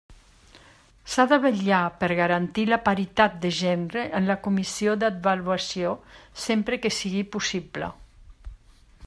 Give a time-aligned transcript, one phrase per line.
[1.15, 5.93] S'ha de vetllar per garantir la paritat de gènere en la Comissió d'Avaluació,
[6.47, 7.93] sempre que sigui possible.